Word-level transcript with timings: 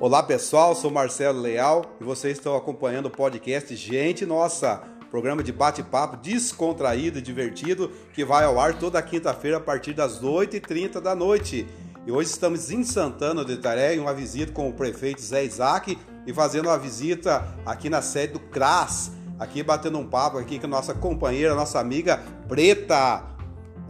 Olá 0.00 0.22
pessoal, 0.22 0.74
sou 0.74 0.90
Marcelo 0.90 1.42
Leal 1.42 1.84
e 2.00 2.04
vocês 2.04 2.38
estão 2.38 2.56
acompanhando 2.56 3.04
o 3.04 3.10
podcast 3.10 3.76
Gente 3.76 4.24
Nossa, 4.24 4.80
programa 5.10 5.42
de 5.42 5.52
bate-papo 5.52 6.16
descontraído 6.16 7.18
e 7.18 7.22
divertido 7.22 7.92
que 8.14 8.24
vai 8.24 8.46
ao 8.46 8.58
ar 8.58 8.78
toda 8.78 9.02
quinta-feira 9.02 9.58
a 9.58 9.60
partir 9.60 9.92
das 9.92 10.22
8h30 10.22 11.02
da 11.02 11.14
noite. 11.14 11.68
E 12.06 12.10
hoje 12.10 12.30
estamos 12.30 12.70
em 12.70 12.82
Santana 12.82 13.44
do 13.44 13.52
Itaré, 13.52 13.94
em 13.94 13.98
uma 13.98 14.14
visita 14.14 14.52
com 14.52 14.70
o 14.70 14.72
prefeito 14.72 15.20
Zé 15.20 15.44
Isaac 15.44 15.98
e 16.26 16.32
fazendo 16.32 16.70
uma 16.70 16.78
visita 16.78 17.46
aqui 17.66 17.90
na 17.90 18.00
sede 18.00 18.32
do 18.32 18.40
CRAS, 18.40 19.12
aqui 19.38 19.62
batendo 19.62 19.98
um 19.98 20.06
papo 20.06 20.38
aqui 20.38 20.58
com 20.58 20.64
a 20.64 20.70
nossa 20.70 20.94
companheira, 20.94 21.54
nossa 21.54 21.78
amiga 21.78 22.22
Preta. 22.48 23.29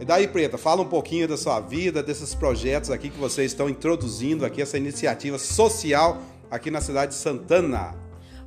E 0.01 0.05
daí, 0.05 0.27
Preta, 0.27 0.57
fala 0.57 0.81
um 0.81 0.89
pouquinho 0.89 1.27
da 1.27 1.37
sua 1.37 1.59
vida, 1.59 2.01
desses 2.01 2.33
projetos 2.33 2.89
aqui 2.89 3.07
que 3.07 3.19
vocês 3.19 3.51
estão 3.51 3.69
introduzindo 3.69 4.43
aqui, 4.43 4.59
essa 4.59 4.75
iniciativa 4.75 5.37
social 5.37 6.17
aqui 6.49 6.71
na 6.71 6.81
cidade 6.81 7.11
de 7.11 7.19
Santana. 7.19 7.93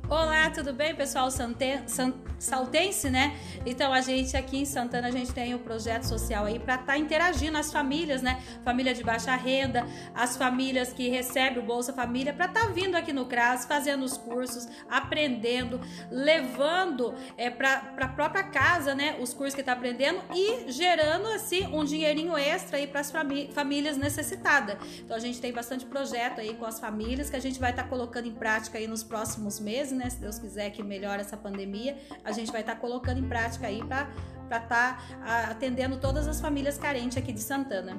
Olá, 0.07 0.51
tudo 0.51 0.71
bem, 0.71 0.93
pessoal 0.93 1.29
saltense, 1.31 3.09
né? 3.09 3.35
Então 3.65 3.91
a 3.91 4.01
gente 4.01 4.37
aqui 4.37 4.57
em 4.59 4.65
Santana 4.65 5.07
a 5.07 5.11
gente 5.11 5.33
tem 5.33 5.55
um 5.55 5.57
projeto 5.57 6.03
social 6.03 6.45
aí 6.45 6.59
para 6.59 6.75
estar 6.75 6.85
tá 6.85 6.97
interagindo 6.97 7.57
as 7.57 7.71
famílias, 7.71 8.21
né? 8.21 8.39
Família 8.63 8.93
de 8.93 9.03
baixa 9.03 9.35
renda, 9.35 9.83
as 10.13 10.37
famílias 10.37 10.93
que 10.93 11.09
recebem 11.09 11.57
o 11.57 11.65
Bolsa 11.65 11.91
Família 11.91 12.31
para 12.33 12.45
estar 12.45 12.67
tá 12.67 12.67
vindo 12.67 12.93
aqui 12.93 13.11
no 13.11 13.25
CRAS, 13.25 13.65
fazendo 13.65 14.05
os 14.05 14.15
cursos, 14.15 14.67
aprendendo, 14.87 15.81
levando 16.11 17.15
é, 17.35 17.49
para 17.49 17.95
a 17.99 18.07
própria 18.07 18.43
casa, 18.43 18.93
né? 18.93 19.17
Os 19.19 19.33
cursos 19.33 19.55
que 19.55 19.61
está 19.61 19.73
aprendendo 19.73 20.21
e 20.35 20.71
gerando 20.71 21.27
assim 21.29 21.65
um 21.73 21.83
dinheirinho 21.83 22.37
extra 22.37 22.77
aí 22.77 22.85
para 22.85 23.01
as 23.01 23.11
famílias 23.11 23.97
necessitadas. 23.97 24.77
Então 24.99 25.17
a 25.17 25.19
gente 25.19 25.41
tem 25.41 25.51
bastante 25.51 25.83
projeto 25.83 26.41
aí 26.41 26.53
com 26.53 26.65
as 26.65 26.79
famílias 26.79 27.27
que 27.27 27.35
a 27.35 27.41
gente 27.41 27.59
vai 27.59 27.71
estar 27.71 27.83
tá 27.83 27.89
colocando 27.89 28.27
em 28.27 28.33
prática 28.33 28.77
aí 28.77 28.85
nos 28.85 29.03
próximos 29.03 29.59
meses 29.59 29.94
né? 29.95 30.09
Se 30.09 30.19
Deus 30.19 30.37
quiser 30.37 30.69
que 30.71 30.83
melhore 30.83 31.21
essa 31.21 31.37
pandemia, 31.37 31.97
a 32.23 32.31
gente 32.31 32.51
vai 32.51 32.61
estar 32.61 32.75
tá 32.75 32.79
colocando 32.79 33.19
em 33.19 33.27
prática 33.27 33.67
aí 33.67 33.83
para 33.83 34.09
para 34.47 34.57
estar 34.57 35.07
tá 35.25 35.47
atendendo 35.49 35.97
todas 35.97 36.27
as 36.27 36.39
famílias 36.39 36.77
carentes 36.77 37.17
aqui 37.17 37.33
de 37.33 37.41
Santana. 37.41 37.97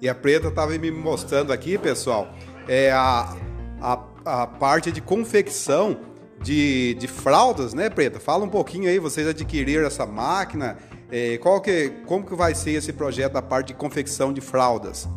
E 0.00 0.08
a 0.08 0.14
Preta 0.14 0.48
estava 0.48 0.78
me 0.78 0.90
mostrando 0.92 1.52
aqui, 1.52 1.76
pessoal, 1.76 2.32
é 2.68 2.92
a, 2.92 3.36
a, 3.80 4.04
a 4.24 4.46
parte 4.46 4.92
de 4.92 5.00
confecção 5.00 5.98
de, 6.40 6.94
de 6.94 7.08
fraldas, 7.08 7.74
né, 7.74 7.90
Preta? 7.90 8.20
Fala 8.20 8.44
um 8.44 8.48
pouquinho 8.48 8.88
aí, 8.88 8.98
vocês 8.98 9.26
adquiriram 9.26 9.86
essa 9.86 10.06
máquina, 10.06 10.78
é, 11.10 11.36
qual 11.38 11.60
que, 11.60 11.90
como 12.06 12.24
que 12.24 12.34
vai 12.34 12.54
ser 12.54 12.72
esse 12.72 12.92
projeto 12.92 13.32
da 13.32 13.42
parte 13.42 13.68
de 13.68 13.74
confecção 13.74 14.32
de 14.32 14.40
fraldas? 14.40 15.08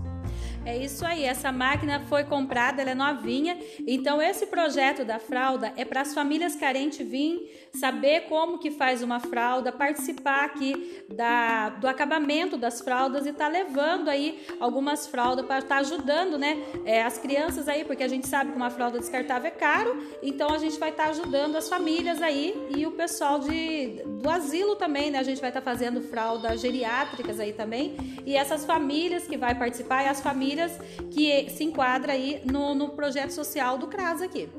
É 0.65 0.75
isso 0.75 1.05
aí, 1.05 1.23
essa 1.23 1.51
máquina 1.51 1.99
foi 2.09 2.23
comprada, 2.23 2.81
ela 2.81 2.89
é 2.89 2.95
novinha. 2.95 3.55
Então 3.85 4.19
esse 4.19 4.47
projeto 4.47 5.05
da 5.05 5.19
fralda 5.19 5.71
é 5.77 5.85
para 5.85 6.01
as 6.01 6.11
famílias 6.11 6.55
carentes 6.55 7.07
vir 7.07 7.69
saber 7.71 8.21
como 8.21 8.57
que 8.57 8.71
faz 8.71 9.03
uma 9.03 9.19
fralda, 9.19 9.71
participar 9.71 10.43
aqui 10.45 11.03
da, 11.13 11.69
do 11.69 11.87
acabamento 11.87 12.57
das 12.57 12.81
fraldas 12.81 13.27
e 13.27 13.33
tá 13.33 13.47
levando 13.47 14.09
aí 14.09 14.43
algumas 14.59 15.05
fraldas 15.05 15.45
para 15.45 15.59
estar 15.59 15.75
tá 15.75 15.81
ajudando, 15.81 16.37
né, 16.37 16.57
é, 16.83 17.03
as 17.03 17.19
crianças 17.19 17.67
aí, 17.67 17.85
porque 17.85 18.03
a 18.03 18.07
gente 18.07 18.27
sabe 18.27 18.51
que 18.51 18.57
uma 18.57 18.71
fralda 18.71 18.97
descartável 18.97 19.47
é 19.47 19.51
caro. 19.51 20.03
Então 20.23 20.49
a 20.49 20.57
gente 20.57 20.79
vai 20.79 20.89
estar 20.89 21.03
tá 21.03 21.09
ajudando 21.11 21.57
as 21.57 21.69
famílias 21.69 22.23
aí 22.23 22.55
e 22.75 22.87
o 22.87 22.91
pessoal 22.91 23.37
de, 23.37 24.01
do 24.03 24.29
asilo 24.29 24.75
também, 24.75 25.11
né? 25.11 25.19
A 25.19 25.23
gente 25.23 25.39
vai 25.39 25.51
estar 25.51 25.61
tá 25.61 25.71
fazendo 25.71 26.01
fraldas 26.01 26.59
geriátricas 26.59 27.39
aí 27.39 27.53
também. 27.53 27.95
E 28.25 28.35
essas 28.35 28.65
famílias 28.65 29.27
que 29.27 29.37
vai 29.37 29.53
participar 29.53 30.03
e 30.03 30.07
as 30.07 30.21
famílias 30.21 30.54
famílias 30.55 30.71
que 31.11 31.49
se 31.49 31.63
enquadra 31.63 32.13
aí 32.13 32.41
no, 32.45 32.73
no 32.73 32.89
projeto 32.89 33.31
social 33.31 33.77
do 33.77 33.87
CRAS 33.87 34.21
aqui. 34.21 34.49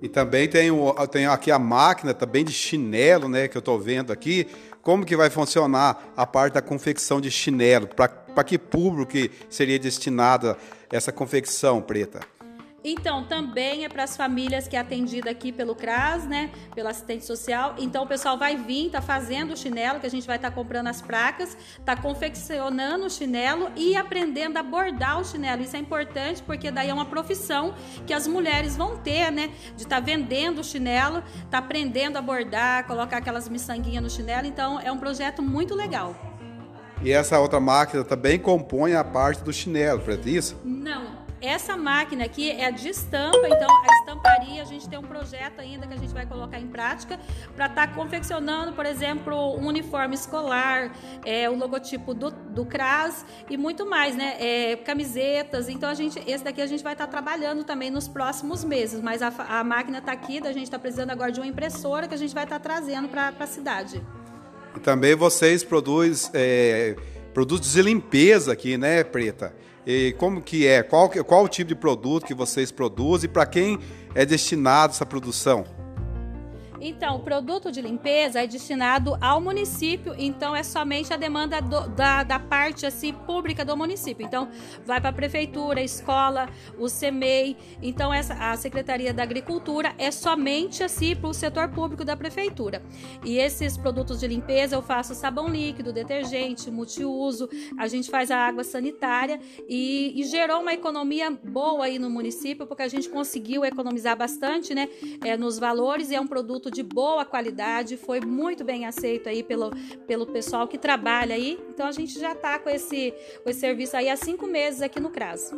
E 0.00 0.08
também 0.08 0.48
tem, 0.48 0.70
tem 1.10 1.26
aqui 1.26 1.50
a 1.50 1.58
máquina 1.58 2.14
também 2.14 2.44
de 2.44 2.52
chinelo, 2.52 3.28
né, 3.28 3.48
que 3.48 3.56
eu 3.56 3.60
estou 3.60 3.78
vendo 3.78 4.12
aqui. 4.12 4.46
Como 4.80 5.04
que 5.04 5.16
vai 5.16 5.28
funcionar 5.28 6.12
a 6.16 6.24
parte 6.24 6.54
da 6.54 6.62
confecção 6.62 7.20
de 7.20 7.30
chinelo? 7.30 7.88
Para 7.88 8.44
que 8.44 8.56
público 8.56 9.10
que 9.10 9.30
seria 9.50 9.78
destinada 9.78 10.56
essa 10.90 11.12
confecção, 11.12 11.82
Preta? 11.82 12.20
Então, 12.84 13.24
também 13.24 13.84
é 13.84 13.88
para 13.88 14.04
as 14.04 14.16
famílias 14.16 14.68
que 14.68 14.76
é 14.76 14.78
atendida 14.78 15.30
aqui 15.30 15.50
pelo 15.50 15.74
CRAS, 15.74 16.26
né? 16.26 16.50
Pelo 16.74 16.88
assistente 16.88 17.24
social. 17.24 17.74
Então, 17.76 18.04
o 18.04 18.06
pessoal 18.06 18.38
vai 18.38 18.56
vir, 18.56 18.90
tá 18.90 19.02
fazendo 19.02 19.52
o 19.52 19.56
chinelo, 19.56 19.98
que 19.98 20.06
a 20.06 20.10
gente 20.10 20.26
vai 20.26 20.36
estar 20.36 20.50
tá 20.50 20.54
comprando 20.54 20.86
as 20.86 21.02
placas, 21.02 21.56
tá 21.84 21.96
confeccionando 21.96 23.06
o 23.06 23.10
chinelo 23.10 23.70
e 23.74 23.96
aprendendo 23.96 24.58
a 24.58 24.62
bordar 24.62 25.20
o 25.20 25.24
chinelo. 25.24 25.62
Isso 25.62 25.74
é 25.74 25.80
importante 25.80 26.40
porque 26.42 26.70
daí 26.70 26.88
é 26.88 26.94
uma 26.94 27.06
profissão 27.06 27.74
que 28.06 28.12
as 28.12 28.28
mulheres 28.28 28.76
vão 28.76 28.96
ter, 28.96 29.32
né? 29.32 29.50
De 29.76 29.82
estar 29.82 29.96
tá 29.96 30.00
vendendo 30.00 30.60
o 30.60 30.64
chinelo, 30.64 31.22
tá 31.50 31.58
aprendendo 31.58 32.16
a 32.16 32.22
bordar, 32.22 32.86
colocar 32.86 33.16
aquelas 33.16 33.48
miçanguinhas 33.48 34.02
no 34.02 34.10
chinelo. 34.10 34.46
Então, 34.46 34.78
é 34.78 34.92
um 34.92 34.98
projeto 34.98 35.42
muito 35.42 35.74
legal. 35.74 36.14
E 37.00 37.12
essa 37.12 37.38
outra 37.38 37.60
máquina 37.60 38.02
também 38.02 38.38
compõe 38.38 38.94
a 38.94 39.04
parte 39.04 39.42
do 39.42 39.52
chinelo, 39.52 40.00
para 40.00 40.14
isso? 40.14 40.56
Não, 40.64 40.97
essa 41.40 41.76
máquina 41.76 42.24
aqui 42.24 42.50
é 42.50 42.70
de 42.72 42.88
estampa, 42.88 43.46
então 43.46 43.68
a 43.68 43.94
estamparia 44.00 44.62
a 44.62 44.64
gente 44.64 44.88
tem 44.88 44.98
um 44.98 45.02
projeto 45.02 45.60
ainda 45.60 45.86
que 45.86 45.94
a 45.94 45.96
gente 45.96 46.12
vai 46.12 46.26
colocar 46.26 46.58
em 46.58 46.66
prática 46.66 47.18
para 47.54 47.66
estar 47.66 47.86
tá 47.86 47.94
confeccionando, 47.94 48.72
por 48.72 48.84
exemplo, 48.84 49.56
um 49.56 49.66
uniforme 49.66 50.14
escolar, 50.14 50.92
é, 51.24 51.48
o 51.48 51.56
logotipo 51.56 52.12
do, 52.12 52.30
do 52.30 52.64
CRAS 52.64 53.24
e 53.48 53.56
muito 53.56 53.88
mais, 53.88 54.16
né? 54.16 54.36
É, 54.38 54.76
camisetas. 54.76 55.68
Então 55.68 55.88
a 55.88 55.94
gente, 55.94 56.18
esse 56.26 56.42
daqui 56.42 56.60
a 56.60 56.66
gente 56.66 56.82
vai 56.82 56.94
estar 56.94 57.06
tá 57.06 57.10
trabalhando 57.10 57.64
também 57.64 57.90
nos 57.90 58.08
próximos 58.08 58.64
meses, 58.64 59.00
mas 59.00 59.22
a, 59.22 59.32
a 59.48 59.62
máquina 59.62 59.98
está 59.98 60.12
aqui, 60.12 60.38
a 60.38 60.52
gente 60.52 60.64
está 60.64 60.78
precisando 60.78 61.10
agora 61.10 61.30
de 61.30 61.40
uma 61.40 61.46
impressora 61.46 62.08
que 62.08 62.14
a 62.14 62.18
gente 62.18 62.34
vai 62.34 62.44
estar 62.44 62.58
tá 62.58 62.62
trazendo 62.62 63.08
para 63.08 63.32
a 63.38 63.46
cidade. 63.46 64.02
E 64.76 64.80
também 64.80 65.14
vocês 65.14 65.62
produzem 65.62 66.30
é, 66.34 66.96
produtos 67.32 67.72
de 67.72 67.82
limpeza 67.82 68.52
aqui, 68.52 68.76
né, 68.76 69.04
Preta? 69.04 69.54
E 69.90 70.12
como 70.18 70.42
que 70.42 70.66
é? 70.66 70.82
Qual, 70.82 71.08
qual 71.08 71.44
o 71.44 71.48
tipo 71.48 71.68
de 71.68 71.74
produto 71.74 72.26
que 72.26 72.34
vocês 72.34 72.70
produzem 72.70 73.26
e 73.26 73.32
para 73.32 73.46
quem 73.46 73.78
é 74.14 74.26
destinado 74.26 74.92
essa 74.92 75.06
produção? 75.06 75.64
Então, 76.80 77.16
o 77.16 77.20
produto 77.20 77.72
de 77.72 77.80
limpeza 77.80 78.42
é 78.42 78.46
destinado 78.46 79.16
ao 79.20 79.40
município, 79.40 80.14
então 80.16 80.54
é 80.54 80.62
somente 80.62 81.12
a 81.12 81.16
demanda 81.16 81.60
do, 81.60 81.88
da, 81.88 82.22
da 82.22 82.38
parte 82.38 82.86
assim 82.86 83.12
pública 83.12 83.64
do 83.64 83.76
município. 83.76 84.24
Então, 84.24 84.48
vai 84.84 85.00
para 85.00 85.10
a 85.10 85.12
prefeitura, 85.12 85.82
escola, 85.82 86.48
o 86.78 86.88
CEMEI. 86.88 87.56
Então, 87.82 88.12
essa, 88.12 88.34
a 88.34 88.56
Secretaria 88.56 89.12
da 89.12 89.22
Agricultura 89.22 89.94
é 89.98 90.10
somente 90.10 90.82
assim 90.82 91.16
para 91.16 91.28
o 91.28 91.34
setor 91.34 91.68
público 91.68 92.04
da 92.04 92.16
prefeitura. 92.16 92.82
E 93.24 93.38
esses 93.38 93.76
produtos 93.76 94.20
de 94.20 94.28
limpeza 94.28 94.76
eu 94.76 94.82
faço 94.82 95.14
sabão 95.14 95.48
líquido, 95.48 95.92
detergente, 95.92 96.70
multiuso, 96.70 97.48
a 97.76 97.88
gente 97.88 98.10
faz 98.10 98.30
a 98.30 98.36
água 98.36 98.62
sanitária 98.62 99.40
e, 99.68 100.12
e 100.14 100.24
gerou 100.24 100.60
uma 100.60 100.72
economia 100.72 101.30
boa 101.30 101.86
aí 101.86 101.98
no 101.98 102.08
município, 102.08 102.66
porque 102.66 102.82
a 102.82 102.88
gente 102.88 103.08
conseguiu 103.08 103.64
economizar 103.64 104.16
bastante, 104.16 104.74
né, 104.74 104.88
é, 105.24 105.36
nos 105.36 105.58
valores 105.58 106.10
e 106.10 106.14
é 106.14 106.20
um 106.20 106.26
produto 106.26 106.67
produto 106.68 106.70
de 106.70 106.82
boa 106.82 107.24
qualidade, 107.24 107.96
foi 107.96 108.20
muito 108.20 108.64
bem 108.64 108.86
aceito 108.86 109.28
aí 109.28 109.42
pelo, 109.42 109.72
pelo 110.06 110.26
pessoal 110.26 110.68
que 110.68 110.78
trabalha 110.78 111.34
aí. 111.34 111.58
Então 111.70 111.86
a 111.86 111.92
gente 111.92 112.18
já 112.18 112.32
está 112.32 112.58
com 112.58 112.70
esse, 112.70 113.12
com 113.42 113.50
esse 113.50 113.60
serviço 113.60 113.96
aí 113.96 114.08
há 114.08 114.16
cinco 114.16 114.46
meses 114.46 114.82
aqui 114.82 115.00
no 115.00 115.10
CRAS. 115.10 115.52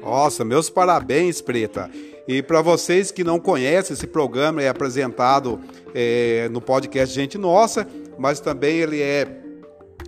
Nossa, 0.00 0.44
meus 0.44 0.70
parabéns, 0.70 1.40
Preta. 1.40 1.90
E 2.28 2.42
para 2.42 2.62
vocês 2.62 3.10
que 3.10 3.24
não 3.24 3.38
conhecem, 3.38 3.94
esse 3.94 4.06
programa 4.06 4.62
é 4.62 4.68
apresentado 4.68 5.60
é, 5.94 6.48
no 6.50 6.60
podcast 6.60 7.14
Gente 7.14 7.36
Nossa, 7.36 7.86
mas 8.18 8.40
também 8.40 8.78
ele 8.78 9.00
é 9.00 9.42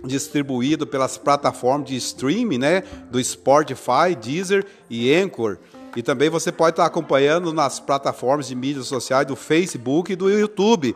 distribuído 0.03 0.87
pelas 0.87 1.17
plataformas 1.17 1.89
de 1.89 1.97
streaming, 1.97 2.57
né, 2.57 2.83
do 3.11 3.21
Spotify, 3.21 4.15
Deezer 4.19 4.65
e 4.89 5.13
Anchor. 5.13 5.57
E 5.95 6.03
também 6.03 6.29
você 6.29 6.51
pode 6.51 6.71
estar 6.71 6.85
acompanhando 6.85 7.53
nas 7.53 7.79
plataformas 7.79 8.47
de 8.47 8.55
mídias 8.55 8.87
sociais 8.87 9.25
do 9.25 9.35
Facebook 9.35 10.13
e 10.13 10.15
do 10.15 10.29
YouTube. 10.29 10.95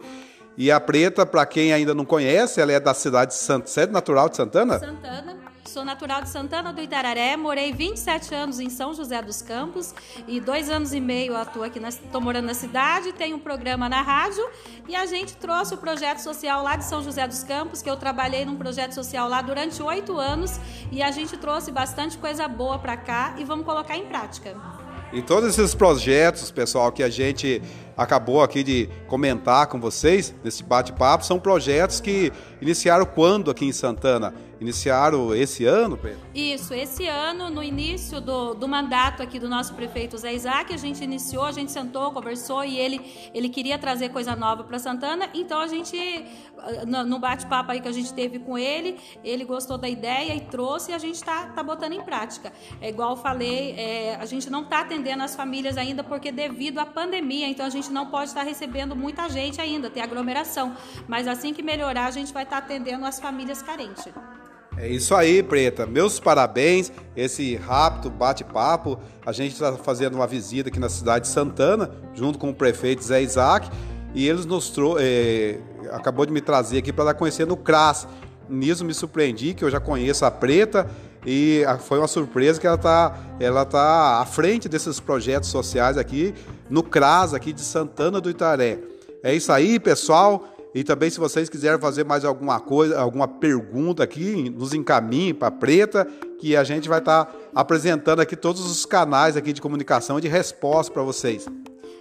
E 0.56 0.72
a 0.72 0.80
Preta, 0.80 1.26
para 1.26 1.46
quem 1.46 1.74
ainda 1.74 1.94
não 1.94 2.06
conhece, 2.06 2.62
ela 2.62 2.72
é 2.72 2.80
da 2.80 2.94
cidade 2.94 3.32
de 3.32 3.38
Santa, 3.38 3.68
sede 3.68 3.92
natural 3.92 4.30
de 4.30 4.38
Santana? 4.38 4.78
Santana. 4.80 5.44
Sou 5.66 5.84
natural 5.84 6.22
de 6.22 6.30
Santana 6.30 6.72
do 6.72 6.82
Itararé, 6.82 7.36
morei 7.36 7.74
27 7.74 8.36
anos 8.36 8.60
em 8.60 8.70
São 8.70 8.94
José 8.94 9.20
dos 9.24 9.42
Campos 9.42 9.96
e 10.28 10.40
dois 10.40 10.70
anos 10.70 10.94
e 10.94 11.00
meio 11.00 11.36
atuo 11.36 11.64
aqui, 11.64 11.80
estou 11.80 12.22
morando 12.22 12.46
na 12.46 12.54
cidade, 12.54 13.12
tenho 13.14 13.38
um 13.38 13.40
programa 13.40 13.90
na 13.90 14.04
rádio 14.04 14.48
e 14.88 14.96
a 14.96 15.08
gente 15.08 15.36
trouxe 15.36 15.74
o 15.74 15.78
projeto 15.78 16.20
social 16.20 16.62
lá 16.62 16.76
de 16.76 16.86
São 16.86 17.02
José 17.02 17.26
dos 17.28 17.44
Campos, 17.44 17.82
que 17.82 17.90
eu 17.90 17.98
trabalhei 17.98 18.46
num 18.46 18.56
projeto 18.56 18.92
social 18.92 19.28
lá 19.28 19.42
durante 19.42 19.82
oito 19.82 20.20
anos 20.20 20.60
e 20.92 21.02
a 21.02 21.10
gente 21.10 21.38
trouxe 21.38 21.72
bastante 21.72 22.20
coisa 22.20 22.48
boa 22.48 22.78
para 22.78 22.96
cá 22.96 23.34
e 23.40 23.44
vamos 23.44 23.66
colocar 23.66 23.98
em 23.98 24.06
prática. 24.06 24.56
E 25.14 25.22
todos 25.22 25.48
esses 25.48 25.76
projetos, 25.76 26.50
pessoal, 26.50 26.92
que 26.92 27.04
a 27.04 27.10
gente 27.10 27.62
acabou 27.96 28.42
aqui 28.42 28.64
de 28.64 28.90
comentar 29.08 29.68
com 29.68 29.80
vocês 29.80 30.34
nesse 30.44 30.64
bate-papo, 30.64 31.24
são 31.24 31.40
projetos 31.40 32.02
que 32.02 32.32
iniciaram 32.60 33.06
quando 33.06 33.52
aqui 33.52 33.64
em 33.64 33.72
Santana? 33.72 34.34
Iniciaram 34.64 35.36
esse 35.36 35.66
ano, 35.66 35.98
Pedro? 35.98 36.20
Isso, 36.34 36.74
esse 36.74 37.06
ano, 37.06 37.50
no 37.50 37.62
início 37.62 38.20
do, 38.22 38.54
do 38.54 38.68
mandato 38.68 39.22
aqui 39.22 39.38
do 39.38 39.50
nosso 39.50 39.74
prefeito 39.74 40.18
Zé 40.18 40.34
Isaac, 40.34 40.74
a 40.74 40.78
gente 40.78 41.04
iniciou, 41.04 41.44
a 41.44 41.52
gente 41.52 41.72
sentou, 41.72 42.12
conversou 42.12 42.64
e 42.64 42.78
ele, 42.78 43.02
ele 43.34 43.50
queria 43.50 43.78
trazer 43.78 44.10
coisa 44.10 44.36
nova 44.36 44.64
para 44.64 44.80
Santana, 44.80 45.30
então 45.34 45.60
a 45.60 45.68
gente, 45.68 45.98
no, 46.88 47.20
bate-papo 47.20 47.72
aí 47.72 47.82
que 47.82 47.88
a 47.88 47.92
gente 47.92 48.14
teve 48.14 48.40
com 48.40 48.58
ele, 48.58 48.98
ele 49.24 49.44
gostou 49.44 49.78
da 49.78 49.90
ideia 49.90 50.34
e 50.34 50.42
trouxe 50.42 50.92
e 50.92 50.94
a 50.94 50.98
gente 50.98 51.16
está 51.16 51.48
tá 51.48 51.62
botando 51.62 51.94
em 51.94 52.02
prática. 52.02 52.52
É 52.82 52.90
igual 52.90 53.12
eu 53.12 53.18
falei, 53.18 53.76
é, 53.78 54.16
a 54.16 54.26
gente 54.26 54.50
não 54.50 54.64
está 54.64 54.80
atendendo 54.80 55.24
as 55.24 55.36
famílias 55.36 55.78
ainda 55.78 56.04
porque 56.04 56.32
devido 56.32 56.80
à 56.80 56.86
pandemia, 56.86 57.48
então 57.48 57.66
a 57.66 57.70
gente 57.70 57.92
não 57.92 58.08
pode 58.08 58.30
estar 58.30 58.42
tá 58.42 58.48
recebendo 58.48 58.96
muita 58.96 59.28
gente 59.30 59.60
ainda, 59.60 59.90
tem 59.90 60.02
aglomeração, 60.02 60.76
mas 61.08 61.28
assim 61.28 61.54
que 61.54 61.62
melhorar, 61.62 62.06
a 62.06 62.12
gente 62.12 62.32
vai 62.32 62.44
estar 62.44 62.62
tá 62.62 62.66
atendendo 62.66 63.06
as 63.06 63.20
famílias 63.20 63.62
carentes. 63.62 64.08
É 64.78 64.88
isso 64.88 65.14
aí, 65.14 65.44
Preta. 65.44 65.86
Meus 65.86 66.20
parabéns. 66.20 66.92
Esse 67.16 67.56
rápido 67.56 68.10
bate-papo. 68.10 69.00
A 69.26 69.32
gente 69.32 69.54
está 69.54 69.74
fazendo 69.74 70.16
uma 70.16 70.28
visita 70.28 70.70
aqui 70.70 70.80
na 70.80 70.90
cidade 70.90 71.26
de 71.26 71.32
Santana, 71.32 71.92
junto 72.14 72.40
com 72.40 72.50
o 72.50 72.54
prefeito 72.54 73.04
Zé 73.04 73.22
Isaac. 73.22 73.70
E 74.14 74.28
eles 74.28 74.46
nos 74.46 74.70
trouxe, 74.70 75.04
é, 75.04 75.60
acabou 75.92 76.26
de 76.26 76.32
me 76.32 76.42
trazer 76.42 76.80
aqui 76.80 76.92
para 76.92 77.06
dar 77.06 77.14
conhecer 77.14 77.46
no 77.46 77.58
CRAS. 77.58 78.08
Nisso 78.50 78.84
me 78.84 78.94
surpreendi, 78.94 79.54
que 79.54 79.64
eu 79.64 79.70
já 79.70 79.80
conheço 79.80 80.26
a 80.26 80.32
Preta. 80.32 80.90
E 81.26 81.64
foi 81.80 82.00
uma 82.00 82.08
surpresa 82.08 82.60
que 82.60 82.68
ela 82.68 82.76
está 82.76 83.18
ela 83.40 83.66
tá 83.66 84.20
à 84.20 84.26
frente 84.26 84.68
desses 84.68 85.00
projetos 85.00 85.50
sociais 85.50 85.98
aqui 85.98 86.34
no 86.70 86.84
CRAS, 86.84 87.34
aqui 87.34 87.54
de 87.54 87.62
Santana 87.62 88.20
do 88.20 88.30
Itaré. 88.30 88.80
É 89.24 89.34
isso 89.34 89.52
aí, 89.52 89.80
pessoal. 89.80 90.53
E 90.74 90.84
também, 90.84 91.10
se 91.10 91.20
vocês 91.20 91.50
quiserem 91.50 91.80
fazer 91.80 92.04
mais 92.04 92.26
alguma 92.26 92.60
coisa, 92.60 93.00
alguma 93.00 93.28
pergunta 93.28 94.04
aqui, 94.04 94.50
nos 94.50 94.74
encaminhe 94.74 95.34
para 95.34 95.52
Preta, 95.52 96.06
que 96.40 96.56
a 96.56 96.64
gente 96.64 96.90
vai 96.90 97.00
estar 97.00 97.26
tá 97.26 97.36
apresentando 97.54 98.22
aqui 98.22 98.36
todos 98.36 98.66
os 98.70 98.86
canais 98.86 99.38
aqui 99.38 99.54
de 99.54 99.62
comunicação 99.62 100.18
e 100.18 100.22
de 100.22 100.28
resposta 100.28 100.92
para 100.92 101.04
vocês. 101.04 101.46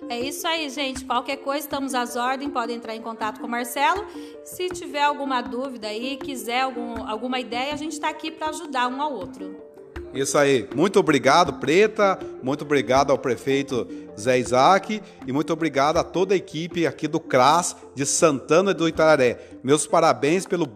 É 0.09 0.19
isso 0.21 0.47
aí, 0.47 0.69
gente. 0.69 1.05
Qualquer 1.05 1.37
coisa, 1.37 1.61
estamos 1.61 1.95
às 1.95 2.17
ordens, 2.17 2.51
podem 2.51 2.77
entrar 2.77 2.95
em 2.95 3.01
contato 3.01 3.41
com 3.41 3.47
o 3.47 3.51
Marcelo. 3.51 4.07
Se 4.45 4.69
tiver 4.69 5.03
alguma 5.03 5.41
dúvida 5.41 5.89
aí, 5.89 6.17
quiser 6.17 6.63
algum, 6.63 7.07
alguma 7.07 7.41
ideia, 7.41 7.73
a 7.73 7.77
gente 7.77 7.93
está 7.93 8.09
aqui 8.09 8.31
para 8.31 8.49
ajudar 8.49 8.89
um 8.89 9.01
ao 9.01 9.13
outro. 9.13 9.72
Isso 10.13 10.37
aí. 10.37 10.69
Muito 10.75 10.99
obrigado, 11.01 11.55
Preta. 11.55 12.19
Muito 12.43 12.63
obrigado 12.63 13.11
ao 13.11 13.19
prefeito 13.19 13.89
Zé 14.19 14.39
Isaac. 14.39 15.03
E 15.27 15.33
muito 15.33 15.53
obrigado 15.53 15.97
a 15.97 16.05
toda 16.05 16.35
a 16.35 16.37
equipe 16.37 16.87
aqui 16.87 17.09
do 17.09 17.19
CRAS 17.19 17.77
de 17.95 18.05
Santana 18.05 18.75
do 18.75 18.89
Itararé. 18.89 19.39
Meus 19.63 19.87
parabéns 19.87 20.47
pelo, 20.47 20.67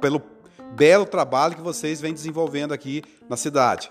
pelo 0.00 0.22
belo 0.74 1.06
trabalho 1.06 1.56
que 1.56 1.62
vocês 1.62 2.00
vêm 2.00 2.12
desenvolvendo 2.12 2.72
aqui 2.72 3.02
na 3.28 3.36
cidade. 3.36 3.90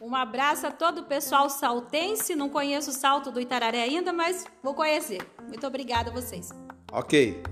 Um 0.00 0.14
abraço 0.14 0.66
a 0.66 0.70
todo 0.70 1.00
o 1.00 1.04
pessoal 1.04 1.50
saltense. 1.50 2.36
Não 2.36 2.48
conheço 2.48 2.90
o 2.90 2.94
salto 2.94 3.32
do 3.32 3.40
Itararé 3.40 3.82
ainda, 3.82 4.12
mas 4.12 4.44
vou 4.62 4.74
conhecer. 4.74 5.20
Muito 5.48 5.66
obrigada 5.66 6.10
a 6.10 6.12
vocês. 6.12 6.50
Ok. 6.92 7.42